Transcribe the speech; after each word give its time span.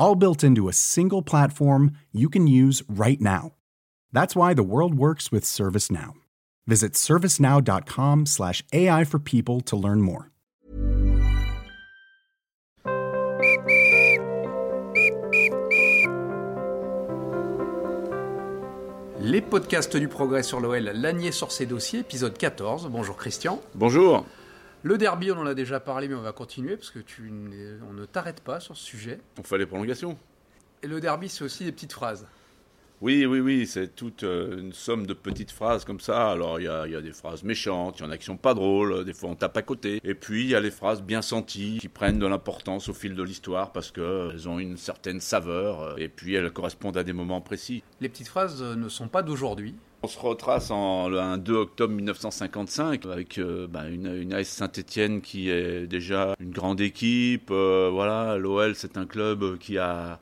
all 0.00 0.16
built 0.16 0.42
into 0.42 0.68
a 0.68 0.72
single 0.72 1.22
platform 1.22 1.92
you 2.10 2.28
can 2.28 2.48
use 2.48 2.82
right 2.88 3.20
now. 3.20 3.52
That's 4.12 4.34
why 4.34 4.54
the 4.54 4.64
world 4.64 4.96
works 4.96 5.30
with 5.30 5.44
ServiceNow. 5.44 6.14
Visit 6.66 6.94
servicenow.com/slash 6.94 8.64
AI 8.72 9.04
for 9.04 9.20
people 9.20 9.60
to 9.60 9.76
learn 9.76 10.02
more. 10.02 10.30
Les 19.22 19.42
podcasts 19.42 19.96
du 19.96 20.08
progrès 20.08 20.42
sur 20.42 20.60
l'OL, 20.60 20.90
Lanier 20.94 21.30
sur 21.30 21.52
ses 21.52 21.66
dossiers, 21.66 22.00
épisode 22.00 22.36
14. 22.36 22.88
Bonjour 22.90 23.16
Christian. 23.16 23.60
Bonjour. 23.74 24.24
Le 24.82 24.96
derby, 24.96 25.30
on 25.30 25.38
en 25.38 25.46
a 25.46 25.54
déjà 25.54 25.78
parlé, 25.78 26.08
mais 26.08 26.14
on 26.14 26.22
va 26.22 26.32
continuer 26.32 26.76
parce 26.76 26.90
que 26.90 27.00
tu, 27.00 27.30
on 27.30 27.92
ne 27.92 28.04
t'arrête 28.06 28.40
pas 28.40 28.60
sur 28.60 28.76
ce 28.76 28.84
sujet. 28.84 29.20
On 29.38 29.42
fait 29.42 29.58
les 29.58 29.66
prolongations. 29.66 30.16
Et 30.82 30.86
le 30.86 31.00
derby, 31.00 31.28
c'est 31.28 31.44
aussi 31.44 31.64
des 31.64 31.72
petites 31.72 31.92
phrases. 31.92 32.26
Oui, 33.00 33.24
oui, 33.24 33.40
oui, 33.40 33.66
c'est 33.66 33.94
toute 33.94 34.24
euh, 34.24 34.60
une 34.60 34.72
somme 34.72 35.06
de 35.06 35.14
petites 35.14 35.50
phrases 35.50 35.84
comme 35.84 36.00
ça. 36.00 36.30
Alors, 36.30 36.60
il 36.60 36.64
y 36.64 36.68
a, 36.68 37.00
des 37.00 37.12
phrases 37.12 37.42
méchantes, 37.42 37.98
il 37.98 38.02
y 38.02 38.06
en 38.06 38.10
a 38.10 38.18
qui 38.18 38.26
sont 38.26 38.36
pas 38.36 38.52
drôles, 38.52 39.04
des 39.04 39.14
fois 39.14 39.30
on 39.30 39.34
tape 39.34 39.56
à 39.56 39.62
côté. 39.62 40.00
Et 40.04 40.14
puis, 40.14 40.42
il 40.42 40.50
y 40.50 40.54
a 40.54 40.60
les 40.60 40.70
phrases 40.70 41.02
bien 41.02 41.22
senties 41.22 41.78
qui 41.80 41.88
prennent 41.88 42.18
de 42.18 42.26
l'importance 42.26 42.88
au 42.88 42.94
fil 42.94 43.14
de 43.14 43.22
l'histoire 43.22 43.72
parce 43.72 43.90
qu'elles 43.90 44.48
ont 44.48 44.58
une 44.58 44.76
certaine 44.76 45.20
saveur 45.20 45.80
euh, 45.80 45.96
et 45.96 46.08
puis 46.08 46.34
elles 46.34 46.50
correspondent 46.50 46.98
à 46.98 47.04
des 47.04 47.14
moments 47.14 47.40
précis. 47.40 47.82
Les 48.00 48.08
petites 48.08 48.28
phrases 48.28 48.62
euh, 48.62 48.76
ne 48.76 48.88
sont 48.88 49.08
pas 49.08 49.22
d'aujourd'hui. 49.22 49.74
On 50.02 50.08
se 50.08 50.18
retrace 50.18 50.70
en 50.70 51.12
un 51.12 51.36
2 51.36 51.54
octobre 51.54 51.92
1955 51.92 53.04
avec 53.04 53.36
euh, 53.36 53.66
bah, 53.66 53.86
une, 53.86 54.06
une 54.06 54.32
AS 54.32 54.44
Saint-Etienne 54.44 55.20
qui 55.20 55.50
est 55.50 55.86
déjà 55.86 56.34
une 56.40 56.52
grande 56.52 56.80
équipe. 56.80 57.50
Euh, 57.50 57.90
voilà, 57.92 58.38
l'OL 58.38 58.74
c'est 58.74 58.96
un 58.96 59.04
club 59.04 59.58
qui 59.58 59.76
a 59.76 60.18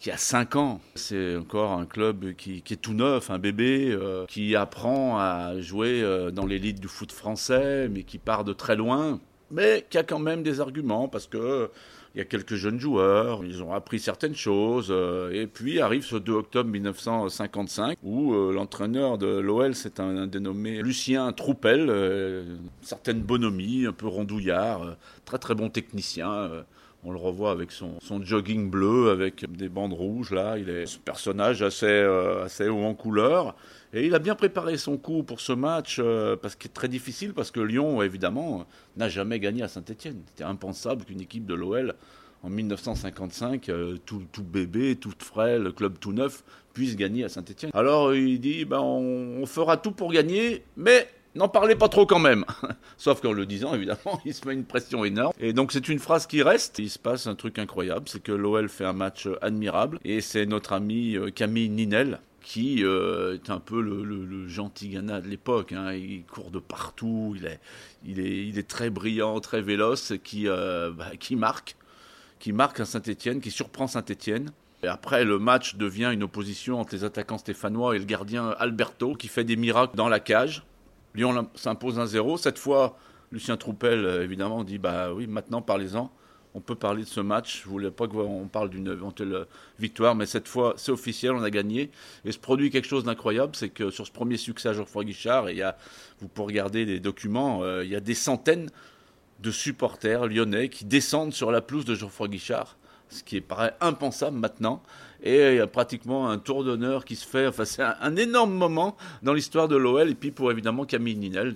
qui 0.00 0.10
a 0.10 0.16
5 0.16 0.56
ans. 0.56 0.80
C'est 0.94 1.36
encore 1.36 1.72
un 1.72 1.86
club 1.86 2.34
qui, 2.34 2.62
est 2.70 2.80
tout 2.80 2.94
neuf, 2.94 3.30
un 3.30 3.38
bébé, 3.38 3.90
euh, 3.90 4.26
qui 4.26 4.56
apprend 4.56 5.18
à 5.18 5.60
jouer 5.60 6.04
dans 6.32 6.46
l'élite 6.46 6.80
du 6.80 6.88
foot 6.88 7.12
français, 7.12 7.88
mais 7.88 8.02
qui 8.02 8.18
part 8.18 8.44
de 8.44 8.52
très 8.52 8.76
loin, 8.76 9.20
mais 9.50 9.86
qui 9.88 9.98
a 9.98 10.02
quand 10.02 10.18
même 10.18 10.42
des 10.42 10.60
arguments 10.60 11.08
parce 11.08 11.26
que 11.26 11.70
il 12.14 12.18
y 12.18 12.20
a 12.22 12.24
quelques 12.24 12.54
jeunes 12.54 12.80
joueurs, 12.80 13.44
ils 13.44 13.62
ont 13.62 13.72
appris 13.72 14.00
certaines 14.00 14.34
choses, 14.34 14.88
euh, 14.90 15.30
et 15.30 15.46
puis 15.46 15.80
arrive 15.80 16.04
ce 16.04 16.16
2 16.16 16.32
octobre 16.32 16.70
1955 16.70 17.98
où 18.02 18.34
euh, 18.34 18.52
l'entraîneur 18.52 19.18
de 19.18 19.38
l'OL, 19.38 19.74
c'est 19.74 20.00
un, 20.00 20.26
dénommé 20.26 20.82
Lucien 20.82 21.30
Troupel, 21.32 21.86
euh, 21.90 22.56
certaine 22.80 23.20
bonhomie, 23.20 23.86
un 23.86 23.92
peu 23.92 24.06
rondouillard, 24.06 24.96
très 25.26 25.38
très 25.38 25.54
bon 25.54 25.68
technicien. 25.68 26.50
On 27.04 27.12
le 27.12 27.18
revoit 27.18 27.52
avec 27.52 27.70
son, 27.70 27.98
jogging 28.22 28.70
bleu, 28.70 29.10
avec 29.10 29.50
des 29.50 29.68
bandes 29.68 29.92
rouges, 29.92 30.32
là. 30.32 30.58
Il 30.58 30.68
est 30.68 30.86
ce 30.86 30.98
personnage 30.98 31.62
assez, 31.62 31.86
assez 32.44 32.68
haut 32.68 32.82
en 32.82 32.94
couleur. 32.94 33.54
Et 33.92 34.06
il 34.06 34.14
a 34.14 34.18
bien 34.18 34.34
préparé 34.34 34.76
son 34.76 34.98
coup 34.98 35.22
pour 35.22 35.40
ce 35.40 35.52
match, 35.52 35.98
euh, 35.98 36.36
parce 36.36 36.56
qu'il 36.56 36.70
est 36.70 36.74
très 36.74 36.88
difficile, 36.88 37.32
parce 37.32 37.50
que 37.50 37.60
Lyon, 37.60 38.02
évidemment, 38.02 38.66
n'a 38.96 39.08
jamais 39.08 39.40
gagné 39.40 39.62
à 39.62 39.68
Saint-Etienne. 39.68 40.20
C'était 40.26 40.44
impensable 40.44 41.04
qu'une 41.04 41.20
équipe 41.20 41.46
de 41.46 41.54
l'OL, 41.54 41.94
en 42.42 42.50
1955, 42.50 43.68
euh, 43.68 43.96
tout, 44.04 44.22
tout, 44.30 44.44
bébé, 44.44 44.96
tout 44.96 45.12
frais, 45.18 45.58
le 45.58 45.72
club 45.72 45.98
tout 45.98 46.12
neuf, 46.12 46.44
puisse 46.74 46.96
gagner 46.96 47.24
à 47.24 47.28
Saint-Etienne. 47.30 47.70
Alors 47.74 48.14
il 48.14 48.38
dit, 48.40 48.66
ben, 48.66 48.80
on, 48.80 49.46
fera 49.46 49.78
tout 49.78 49.92
pour 49.92 50.12
gagner, 50.12 50.64
mais 50.76 51.08
n'en 51.38 51.48
parlez 51.48 51.76
pas 51.76 51.88
trop 51.88 52.04
quand 52.04 52.18
même. 52.18 52.44
Sauf 52.98 53.20
qu'en 53.20 53.32
le 53.32 53.46
disant, 53.46 53.74
évidemment, 53.74 54.20
il 54.24 54.34
se 54.34 54.46
met 54.46 54.54
une 54.54 54.64
pression 54.64 55.04
énorme. 55.04 55.32
Et 55.40 55.52
donc 55.52 55.72
c'est 55.72 55.88
une 55.88 55.98
phrase 55.98 56.26
qui 56.26 56.42
reste. 56.42 56.78
Il 56.78 56.90
se 56.90 56.98
passe 56.98 57.26
un 57.26 57.34
truc 57.34 57.58
incroyable, 57.58 58.08
c'est 58.08 58.22
que 58.22 58.32
l'OL 58.32 58.68
fait 58.68 58.84
un 58.84 58.92
match 58.92 59.28
admirable. 59.40 59.98
Et 60.04 60.20
c'est 60.20 60.46
notre 60.46 60.72
ami 60.72 61.16
euh, 61.16 61.30
Camille 61.30 61.70
Ninel, 61.70 62.20
qui 62.42 62.84
euh, 62.84 63.34
est 63.34 63.50
un 63.50 63.60
peu 63.60 63.80
le, 63.80 64.48
gentil 64.48 64.88
Ghana 64.88 65.20
de 65.20 65.28
l'époque. 65.28 65.72
Hein. 65.72 65.92
Il 65.92 66.24
court 66.24 66.50
de 66.50 66.58
partout, 66.58 67.34
il 67.36 67.46
est, 67.46 67.60
il 68.04 68.58
est, 68.58 68.68
très 68.68 68.90
brillant, 68.90 69.40
très 69.40 69.62
véloce, 69.62 70.14
qui, 70.24 70.48
euh, 70.48 70.90
bah, 70.90 71.10
qui 71.18 71.36
marque, 71.36 71.76
qui 72.38 72.52
marque 72.52 72.80
à 72.80 72.84
Saint-Etienne, 72.84 73.40
qui 73.40 73.50
surprend 73.50 73.86
Saint-Etienne. 73.86 74.50
Et 74.82 74.86
après, 74.86 75.24
le 75.24 75.38
match 75.38 75.74
devient 75.74 76.10
une 76.12 76.22
opposition 76.22 76.80
entre 76.80 76.94
les 76.94 77.04
attaquants 77.04 77.38
stéphanois 77.38 77.96
et 77.96 77.98
le 77.98 78.04
gardien 78.04 78.54
Alberto, 78.58 79.14
qui 79.14 79.28
fait 79.28 79.44
des 79.44 79.56
miracles 79.56 79.96
dans 79.96 80.08
la 80.08 80.20
cage. 80.20 80.62
Lyon 81.18 81.48
s'impose 81.54 81.98
1-0. 81.98 82.38
Cette 82.38 82.58
fois, 82.58 82.96
Lucien 83.32 83.56
Troupel, 83.56 84.04
euh, 84.04 84.24
évidemment, 84.24 84.64
dit 84.64 84.78
Bah 84.78 85.12
oui, 85.12 85.26
maintenant 85.26 85.60
parlez-en 85.60 86.10
on 86.54 86.60
peut 86.60 86.74
parler 86.74 87.04
de 87.04 87.08
ce 87.08 87.20
match. 87.20 87.62
Je 87.62 87.68
voulais 87.68 87.90
pas 87.90 88.08
qu'on 88.08 88.48
parle 88.48 88.70
d'une 88.70 88.88
éventuelle 88.88 89.46
victoire, 89.78 90.14
mais 90.14 90.26
cette 90.26 90.48
fois, 90.48 90.74
c'est 90.76 90.90
officiel, 90.90 91.32
on 91.32 91.42
a 91.42 91.50
gagné. 91.50 91.90
Et 92.24 92.32
se 92.32 92.38
produit 92.38 92.70
quelque 92.70 92.88
chose 92.88 93.04
d'incroyable, 93.04 93.54
c'est 93.54 93.68
que 93.68 93.90
sur 93.90 94.06
ce 94.06 94.12
premier 94.12 94.36
succès 94.36 94.70
à 94.70 94.72
Geoffroy 94.72 95.04
Guichard, 95.04 95.50
il 95.50 95.58
y 95.58 95.62
a, 95.62 95.76
vous 96.20 96.28
pouvez 96.28 96.46
regarder 96.46 96.84
les 96.84 97.00
documents, 97.00 97.62
euh, 97.62 97.84
il 97.84 97.90
y 97.90 97.96
a 97.96 98.00
des 98.00 98.14
centaines 98.14 98.70
de 99.40 99.50
supporters 99.50 100.26
lyonnais 100.26 100.68
qui 100.68 100.84
descendent 100.84 101.32
sur 101.32 101.52
la 101.52 101.60
pelouse 101.60 101.84
de 101.84 101.94
Geoffroy 101.94 102.28
Guichard, 102.28 102.76
ce 103.08 103.22
qui 103.22 103.40
paraît 103.40 103.74
impensable 103.80 104.38
maintenant 104.38 104.82
et 105.22 105.50
il 105.50 105.56
y 105.56 105.60
a 105.60 105.66
pratiquement 105.66 106.30
un 106.30 106.38
tour 106.38 106.64
d'honneur 106.64 107.04
qui 107.04 107.16
se 107.16 107.26
fait. 107.26 107.46
Enfin, 107.46 107.64
c'est 107.64 107.82
un, 107.82 108.16
énorme 108.16 108.52
moment 108.52 108.96
dans 109.22 109.32
l'histoire 109.34 109.68
de 109.68 109.76
l'OL. 109.76 110.10
Et 110.10 110.14
puis 110.14 110.30
pour 110.30 110.50
évidemment 110.52 110.84
Camille 110.84 111.16
Ninel, 111.16 111.54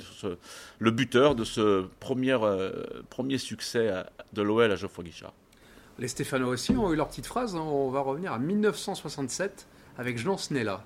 le 0.79 0.91
buteur 0.91 1.35
de 1.35 1.45
ce 1.45 1.87
premier, 2.01 2.37
euh, 2.43 2.83
premier 3.09 3.39
succès 3.39 3.93
de 4.33 4.43
l'OL 4.43 4.71
à 4.71 4.77
Geoffroy 4.77 5.05
Guichard. 5.05 5.33
Les 5.99 6.09
Stéphanois 6.09 6.51
aussi 6.51 6.73
ont 6.73 6.93
eu 6.93 6.97
leur 6.97 7.09
petite 7.09 7.27
phrase. 7.27 7.55
Hein. 7.55 7.61
On 7.61 7.91
va 7.91 8.01
revenir 8.01 8.33
à 8.33 8.39
1967 8.39 9.69
avec 9.99 10.19
Jean 10.19 10.37
Snella. 10.37 10.85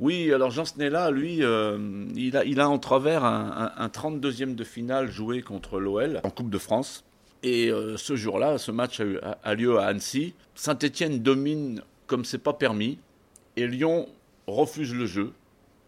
Oui, 0.00 0.32
alors 0.32 0.50
Jean 0.50 0.64
Snella, 0.64 1.10
lui, 1.10 1.44
euh, 1.44 2.06
il, 2.16 2.36
a, 2.36 2.44
il 2.44 2.58
a 2.58 2.68
en 2.68 2.78
travers 2.78 3.22
un, 3.22 3.70
un, 3.76 3.88
32e 3.88 4.54
de 4.54 4.64
finale 4.64 5.10
joué 5.10 5.42
contre 5.42 5.78
l'OL 5.78 6.20
en 6.24 6.30
Coupe 6.30 6.48
de 6.48 6.56
France. 6.56 7.04
Et 7.42 7.70
euh, 7.70 7.96
ce 7.96 8.16
jour-là, 8.16 8.58
ce 8.58 8.70
match 8.70 9.00
a, 9.42 9.54
lieu 9.54 9.78
à 9.78 9.86
Annecy. 9.86 10.34
Saint-Étienne 10.54 11.20
domine 11.20 11.82
comme 12.06 12.24
c'est 12.24 12.38
pas 12.38 12.52
permis. 12.52 12.98
Et 13.56 13.66
Lyon 13.66 14.08
refuse 14.46 14.94
le 14.94 15.06
jeu, 15.06 15.32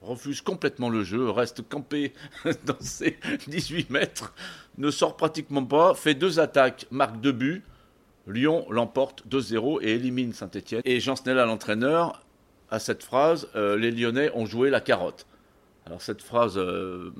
refuse 0.03 0.41
complètement 0.41 0.89
le 0.89 1.03
jeu, 1.03 1.29
reste 1.31 1.69
campé 1.69 2.13
dans 2.65 2.81
ses 2.81 3.19
18 3.49 3.91
mètres, 3.91 4.35
ne 4.79 4.91
sort 4.91 5.17
pratiquement 5.17 5.65
pas, 5.65 5.95
fait 5.95 6.15
deux 6.15 6.41
attaques, 6.41 6.87
marque 6.91 7.21
deux 7.21 7.33
buts. 7.33 7.63
Lyon 8.29 8.67
l'emporte 8.71 9.27
2-0 9.29 9.83
et 9.83 9.95
élimine 9.95 10.33
Saint-Etienne. 10.33 10.83
Et 10.85 11.01
Jean 11.01 11.17
Snella, 11.17 11.45
l'entraîneur, 11.45 12.23
à 12.71 12.79
cette 12.79 13.03
phrase 13.03 13.49
euh, 13.57 13.77
Les 13.77 13.91
Lyonnais 13.91 14.31
ont 14.35 14.47
joué 14.47 14.71
la 14.71 14.81
carotte. 14.81 15.27
Alors 15.87 16.01
cette 16.01 16.23
phrase 16.23 16.57
euh, 16.57 17.11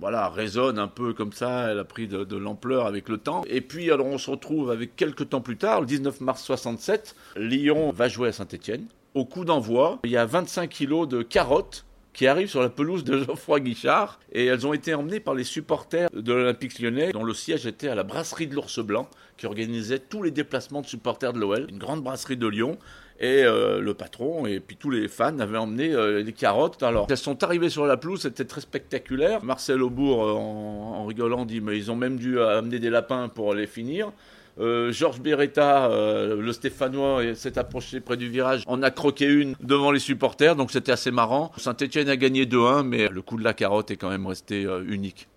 voilà, 0.00 0.28
résonne 0.28 0.78
un 0.78 0.88
peu 0.88 1.12
comme 1.12 1.32
ça, 1.32 1.70
elle 1.70 1.78
a 1.78 1.84
pris 1.84 2.06
de, 2.06 2.36
l'ampleur 2.36 2.86
avec 2.86 3.08
le 3.08 3.18
temps. 3.18 3.42
Et 3.48 3.60
puis, 3.60 3.90
alors, 3.90 4.06
on 4.06 4.18
se 4.18 4.30
retrouve 4.30 4.70
avec 4.70 4.96
quelques 4.96 5.30
temps 5.30 5.40
plus 5.40 5.56
tard, 5.56 5.80
le 5.80 5.86
19 5.86 6.20
mars 6.20 6.42
67, 6.42 7.16
Lyon 7.36 7.92
va 7.92 8.08
jouer 8.08 8.28
à 8.28 8.32
Saint-Etienne. 8.32 8.86
Au 9.14 9.24
coup 9.24 9.44
d'envoi, 9.44 10.00
il 10.04 10.10
y 10.10 10.16
a 10.16 10.26
25 10.26 10.68
kilos 10.68 11.08
de 11.08 11.22
carottes 11.22 11.86
qui 12.12 12.26
arrivent 12.26 12.48
sur 12.48 12.62
la 12.62 12.68
pelouse 12.68 13.04
de 13.04 13.18
Geoffroy 13.24 13.60
Guichard 13.60 14.18
et 14.32 14.46
elles 14.46 14.66
ont 14.66 14.72
été 14.72 14.94
emmenées 14.94 15.20
par 15.20 15.34
les 15.34 15.44
supporters 15.44 16.08
de 16.12 16.32
l'Olympique 16.32 16.78
lyonnais 16.78 17.12
dont 17.12 17.24
le 17.24 17.34
siège 17.34 17.66
était 17.66 17.88
à 17.88 17.94
la 17.94 18.02
brasserie 18.02 18.46
de 18.46 18.54
l'Ours 18.54 18.78
Blanc 18.80 19.08
qui 19.36 19.46
organisait 19.46 19.98
tous 19.98 20.22
les 20.22 20.30
déplacements 20.30 20.80
de 20.80 20.86
supporters 20.86 21.34
de 21.34 21.38
l'OL, 21.38 21.66
une 21.68 21.78
grande 21.78 22.02
brasserie 22.02 22.38
de 22.38 22.46
Lyon 22.46 22.78
et 23.18 23.44
euh, 23.44 23.80
le 23.80 23.94
patron 23.94 24.46
et 24.46 24.60
puis 24.60 24.76
tous 24.76 24.90
les 24.90 25.08
fans 25.08 25.38
avaient 25.38 25.58
emmené 25.58 25.92
euh, 25.92 26.22
les 26.22 26.32
carottes. 26.32 26.82
Alors, 26.82 27.06
elles 27.08 27.16
sont 27.16 27.42
arrivées 27.42 27.70
sur 27.70 27.86
la 27.86 27.96
pelouse, 27.96 28.22
c'était 28.22 28.44
très 28.44 28.60
spectaculaire. 28.60 29.42
Marcel 29.42 29.82
Aubourg, 29.82 30.24
euh, 30.24 30.32
en, 30.32 31.06
rigolant, 31.06 31.44
dit 31.44 31.60
Mais 31.60 31.78
ils 31.78 31.90
ont 31.90 31.96
même 31.96 32.18
dû 32.18 32.40
amener 32.40 32.78
des 32.78 32.90
lapins 32.90 33.28
pour 33.28 33.54
les 33.54 33.66
finir. 33.66 34.12
Georges 34.58 35.20
Beretta, 35.20 35.90
le 35.90 36.50
Stéphanois, 36.50 37.34
s'est 37.34 37.58
approché 37.58 38.00
près 38.00 38.16
du 38.16 38.30
virage, 38.30 38.62
en 38.66 38.82
a 38.82 38.90
croqué 38.90 39.26
une 39.26 39.54
devant 39.60 39.90
les 39.90 39.98
supporters, 39.98 40.56
donc 40.56 40.70
c'était 40.70 40.92
assez 40.92 41.10
marrant. 41.10 41.52
Saint-Etienne 41.58 42.08
a 42.08 42.16
gagné 42.16 42.46
2-1, 42.46 42.82
mais 42.82 43.08
le 43.10 43.20
coup 43.20 43.36
de 43.36 43.44
la 43.44 43.52
carotte 43.52 43.90
est 43.90 43.96
quand 43.96 44.08
même 44.08 44.26
resté 44.26 44.66
unique. 44.86 45.28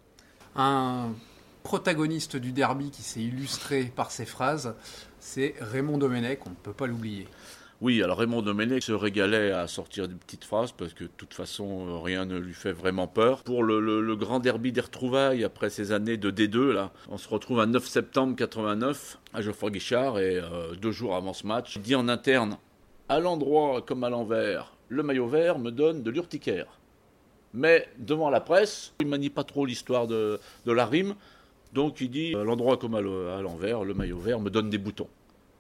Un 0.56 1.10
protagoniste 1.64 2.38
du 2.38 2.54
derby 2.54 2.92
qui 2.92 3.02
s'est 3.02 3.20
illustré 3.20 3.92
par 3.94 4.12
ses 4.12 4.26
phrases, 4.26 4.74
c'est 5.20 5.54
Raymond 5.60 5.98
Domenech, 5.98 6.40
on 6.46 6.52
ne 6.52 6.56
peut 6.56 6.72
pas 6.72 6.88
l'oublier. 6.88 7.28
Oui, 7.82 8.04
alors 8.04 8.18
Raymond 8.18 8.42
Domenech 8.42 8.84
se 8.84 8.92
régalait 8.92 9.52
à 9.52 9.66
sortir 9.68 10.10
des 10.10 10.16
petites 10.16 10.44
phrases 10.44 10.74
parce 10.74 10.94
que 10.94 11.06
de 11.06 11.12
toute 11.16 11.34
façon, 11.34 11.88
euh, 11.88 11.98
rien 12.00 12.26
ne 12.26 12.38
lui 12.38 12.54
fait 12.54 12.74
vraiment 12.74 13.08
peur. 13.08 13.44
Pour 13.44 13.64
le, 13.64 14.16
grand 14.18 14.40
derby 14.40 14.74
des 14.74 14.82
retrouvailles, 14.82 15.46
après 15.46 15.70
ces 15.70 15.94
années 15.94 16.18
de 16.18 16.30
D2, 16.30 16.72
là, 16.72 16.92
on 17.08 17.18
se 17.18 17.30
retrouve 17.30 17.62
à 17.62 17.66
9 17.66 17.88
septembre 17.88 18.36
89 18.36 19.18
à 19.34 19.42
Geoffroy 19.42 19.72
Guichard 19.72 20.20
et 20.20 20.38
euh, 20.38 20.76
deux 20.76 20.92
jours 20.92 21.16
avant 21.16 21.32
ce 21.32 21.48
match, 21.48 21.78
il 21.78 21.82
dit 21.82 21.96
en 21.96 22.10
interne 22.10 22.58
à 23.10 23.20
l'endroit 23.20 23.82
comme 23.82 24.04
à 24.04 24.10
l'envers, 24.10 24.72
le 24.88 25.02
maillot 25.02 25.28
vert 25.28 25.58
me 25.58 25.72
donne 25.72 26.04
de 26.04 26.12
l'urticaire. 26.12 26.68
Mais 27.54 27.88
devant 27.98 28.30
la 28.30 28.40
presse, 28.40 28.94
il 29.00 29.08
manie 29.08 29.32
pas 29.32 29.44
trop 29.44 29.66
l'histoire 29.66 30.06
de, 30.06 30.40
la 30.66 30.86
rime, 30.86 31.16
donc 31.74 32.02
il 32.02 32.12
dit 32.12 32.36
à 32.36 32.44
l'endroit 32.44 32.78
comme 32.78 32.94
à 32.94 33.02
l'envers, 33.02 33.84
le 33.84 33.94
maillot 33.96 34.20
vert 34.20 34.40
me 34.40 34.50
donne 34.50 34.70
des 34.70 34.78
boutons. 34.78 35.08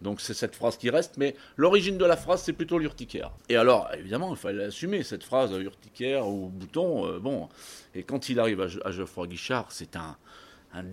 Donc 0.02 0.22
c'est 0.22 0.34
cette 0.34 0.56
phrase 0.56 0.78
qui 0.78 0.90
reste, 0.90 1.18
mais 1.18 1.36
l'origine 1.58 1.98
de 1.98 2.06
la 2.06 2.16
phrase, 2.16 2.42
c'est 2.44 2.54
plutôt 2.54 2.80
l'urticaire. 2.80 3.32
Et 3.50 3.58
alors, 3.58 3.90
évidemment, 3.98 4.32
il 4.32 4.38
fallait 4.38 4.66
assumer 4.66 5.04
cette 5.04 5.24
phrase, 5.24 5.52
urticaire 5.52 6.28
ou 6.28 6.48
bouton. 6.50 7.06
Euh, 7.06 7.20
bon, 7.20 7.50
et 7.94 8.04
quand 8.04 8.30
il 8.30 8.40
arrive 8.40 8.62
à, 8.62 8.92
Geoffroy 8.92 9.28
Guichard, 9.28 9.72
c'est 9.72 9.96
un, 9.96 10.16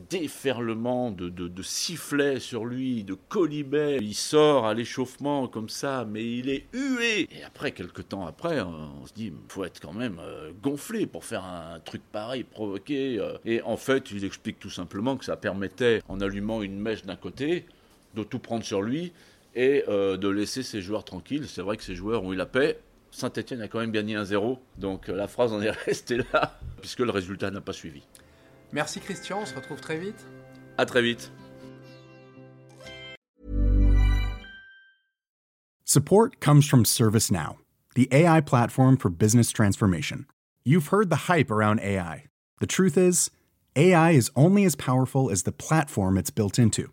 déferlement 0.08 1.10
de, 1.10 1.62
sifflets 1.62 2.40
sur 2.40 2.64
lui, 2.64 3.04
de 3.04 3.14
colibets. 3.14 3.98
Il 4.00 4.14
sort 4.14 4.66
à 4.66 4.72
l'échauffement 4.72 5.48
comme 5.48 5.68
ça, 5.68 6.06
mais 6.08 6.24
il 6.24 6.48
est 6.48 6.66
hué. 6.72 7.28
Et 7.30 7.44
après, 7.44 7.72
quelques 7.72 8.08
temps 8.08 8.26
après, 8.26 8.62
on 8.62 9.04
se 9.06 9.12
dit, 9.12 9.32
faut 9.48 9.64
être 9.64 9.78
quand 9.80 9.92
même 9.92 10.18
euh, 10.18 10.50
gonflé 10.62 11.06
pour 11.06 11.26
faire 11.26 11.44
un 11.44 11.78
truc 11.80 12.00
pareil, 12.10 12.42
provoqué. 12.42 13.18
Euh. 13.20 13.36
Et 13.44 13.60
en 13.62 13.76
fait, 13.76 14.10
il 14.10 14.24
explique 14.24 14.58
tout 14.58 14.70
simplement 14.70 15.16
que 15.16 15.26
ça 15.26 15.36
permettait, 15.36 16.02
en 16.08 16.20
allumant 16.20 16.62
une 16.62 16.80
mèche 16.80 17.02
d'un 17.04 17.16
côté, 17.16 17.66
de 18.16 18.24
tout 18.24 18.38
prendre 18.38 18.64
sur 18.64 18.82
lui 18.82 19.12
et 19.54 19.84
euh, 19.88 20.16
de 20.16 20.28
laisser 20.28 20.62
ses 20.62 20.82
joueurs 20.82 21.04
tranquilles. 21.04 21.46
C'est 21.48 21.62
vrai 21.62 21.76
que 21.76 21.82
ses 21.82 21.94
joueurs 21.94 22.24
ont 22.24 22.32
eu 22.32 22.36
la 22.36 22.46
paix. 22.46 22.78
Saint-Etienne 23.10 23.62
a 23.62 23.68
quand 23.68 23.78
même 23.78 23.92
gagné 23.92 24.16
1-0, 24.16 24.58
donc 24.78 25.08
euh, 25.08 25.14
la 25.14 25.28
phrase 25.28 25.52
en 25.52 25.62
est 25.62 25.70
restée 25.86 26.18
là, 26.32 26.58
puisque 26.80 27.00
le 27.00 27.10
résultat 27.10 27.50
n'a 27.50 27.60
pas 27.60 27.72
suivi. 27.72 28.02
Merci 28.72 29.00
Christian, 29.00 29.40
on 29.42 29.46
se 29.46 29.54
retrouve 29.54 29.80
très 29.80 29.98
vite. 29.98 30.26
À 30.76 30.84
très 30.84 31.02
vite. 31.02 31.30
Support 35.84 36.40
comes 36.40 36.66
from 36.68 36.84
ServiceNow, 36.84 37.56
the 37.94 38.08
AI 38.12 38.40
platform 38.40 38.96
for 38.98 39.08
business 39.08 39.50
transformation. 39.50 40.26
You've 40.64 40.88
heard 40.88 41.10
the 41.10 41.28
hype 41.28 41.50
around 41.50 41.80
AI. 41.80 42.24
The 42.60 42.66
truth 42.66 42.98
is, 42.98 43.30
AI 43.76 44.10
is 44.10 44.30
only 44.34 44.64
as 44.64 44.74
powerful 44.74 45.30
as 45.30 45.44
the 45.44 45.52
platform 45.52 46.18
it's 46.18 46.30
built 46.30 46.58
into. 46.58 46.92